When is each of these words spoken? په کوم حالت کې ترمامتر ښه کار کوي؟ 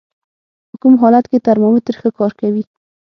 په 0.69 0.75
کوم 0.81 0.93
حالت 1.01 1.25
کې 1.31 1.43
ترمامتر 1.47 1.93
ښه 2.01 2.09
کار 2.17 2.31
کوي؟ 2.39 2.63